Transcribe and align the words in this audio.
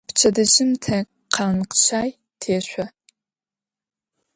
Пчэдыжьым 0.07 0.71
тэ 0.83 0.97
къалмыкъщай 1.33 2.09
тешъо. 2.39 2.85